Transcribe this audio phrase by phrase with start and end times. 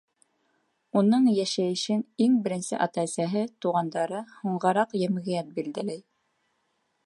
[1.01, 6.05] Уның йәшәйешен иң беренсе ата-әсәһе, туғандары, һуңғараҡ йәмғиәт билдәләй.